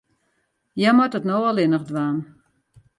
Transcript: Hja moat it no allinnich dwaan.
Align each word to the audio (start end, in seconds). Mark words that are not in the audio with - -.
Hja 0.77 0.91
moat 0.95 1.17
it 1.19 1.27
no 1.27 1.37
allinnich 1.49 1.85
dwaan. 1.89 2.17